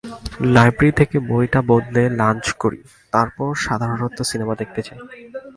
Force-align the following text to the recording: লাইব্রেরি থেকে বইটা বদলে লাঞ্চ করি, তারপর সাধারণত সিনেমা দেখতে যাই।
লাইব্রেরি 0.55 0.91
থেকে 0.99 1.17
বইটা 1.29 1.59
বদলে 1.67 2.03
লাঞ্চ 2.19 2.45
করি, 2.53 2.79
তারপর 3.13 3.49
সাধারণত 3.65 4.17
সিনেমা 4.21 4.53
দেখতে 4.55 4.81
যাই। 4.87 4.99